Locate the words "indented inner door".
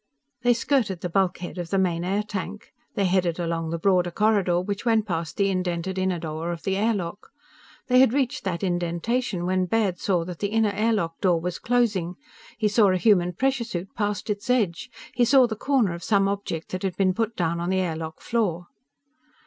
5.51-6.51